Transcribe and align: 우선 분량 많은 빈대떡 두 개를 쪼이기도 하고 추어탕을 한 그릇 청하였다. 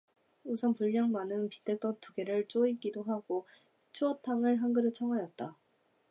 우선 0.45 0.73
분량 0.73 1.11
많은 1.11 1.47
빈대떡 1.49 2.01
두 2.01 2.15
개를 2.15 2.47
쪼이기도 2.47 3.03
하고 3.03 3.45
추어탕을 3.91 4.59
한 4.63 4.73
그릇 4.73 4.93
청하였다. 4.93 5.55